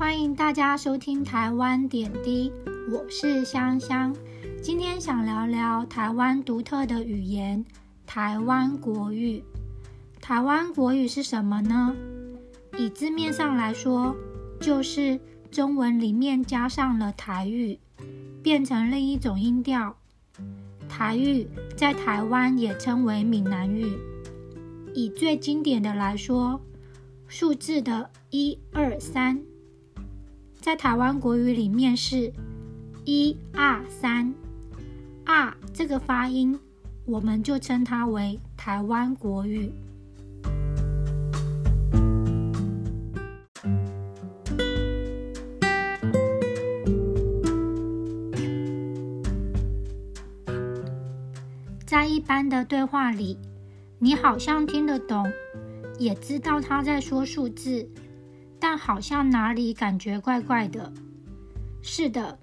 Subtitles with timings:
[0.00, 2.50] 欢迎大家收听台湾点滴，
[2.90, 4.16] 我是香香。
[4.62, 7.62] 今天想聊聊台湾独特的语言——
[8.06, 9.44] 台湾国语。
[10.18, 11.94] 台湾国语是什么呢？
[12.78, 14.16] 以字面上来说，
[14.58, 17.78] 就是中文里面加上了台语，
[18.42, 19.94] 变成另一种音调。
[20.88, 23.98] 台语在台湾也称为闽南语。
[24.94, 26.58] 以最经典的来说，
[27.28, 29.38] 数字的一二三，
[30.60, 32.30] 在台湾国语里面是
[33.06, 34.34] 一二三，
[35.24, 36.60] 二这个发音，
[37.06, 39.72] 我们就称它为台湾国语。
[51.86, 53.38] 在一般的对话里，
[53.98, 55.26] 你好像听得懂，
[55.98, 57.88] 也知道他在说数字，
[58.60, 60.92] 但好像哪里感觉怪怪的。
[61.82, 62.38] 是的，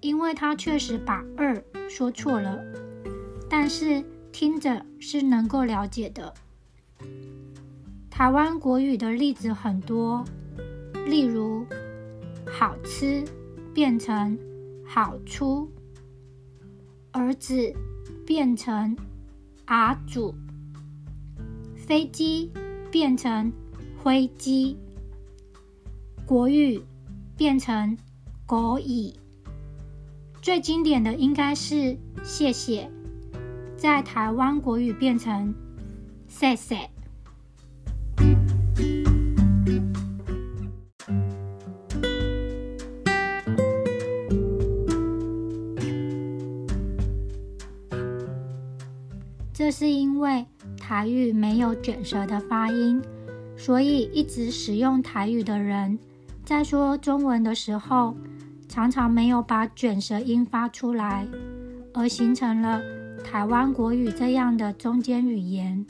[0.00, 2.58] 因为他确实把二说错了，
[3.48, 6.32] 但是听着是能够了解的。
[8.10, 10.24] 台湾国语的例子很多，
[11.06, 11.66] 例如
[12.50, 13.22] “好吃”
[13.74, 14.38] 变成
[14.84, 15.70] “好出”，
[17.12, 17.72] 儿子。
[18.26, 18.96] 变成
[19.64, 20.32] 阿主，
[21.74, 22.48] 飞机
[22.88, 23.52] 变成
[24.04, 24.78] 飞机，
[26.30, 26.80] 国语
[27.36, 27.98] 变成
[28.46, 29.12] 国语。
[30.40, 32.88] 最经典的应该是谢谢，
[33.76, 35.52] 在台湾国语变成
[36.28, 36.88] 谢谢。
[49.52, 50.46] 这是因为
[50.78, 53.02] 台语没有卷舌的发音，
[53.56, 55.98] 所以一直使用台语的人，
[56.44, 58.16] 在说中文的时候，
[58.68, 61.26] 常常没有把卷舌音发出来，
[61.94, 62.80] 而形成了
[63.24, 65.86] 台湾国语这样的中间语言。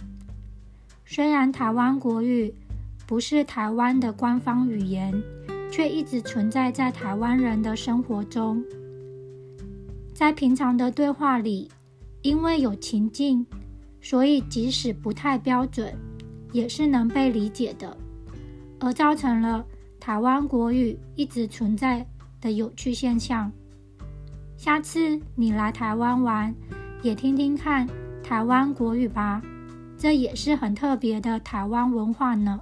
[1.04, 2.54] 虽然台湾国语
[3.06, 5.20] 不是台湾的官方语言，
[5.70, 8.62] 却一直存在在台湾人的生活中，
[10.14, 11.70] 在平常的对话里，
[12.22, 13.46] 因为有情境。
[14.02, 15.94] 所以，即使不太标准，
[16.52, 17.94] 也是能被理解的，
[18.78, 19.62] 而造成了
[20.00, 22.04] 台湾国语一直存在
[22.40, 23.52] 的有趣现象。
[24.56, 26.54] 下次你来台湾玩，
[27.02, 27.86] 也听听看
[28.22, 29.42] 台湾国语吧，
[29.98, 32.60] 这也是很特别的台湾文化呢。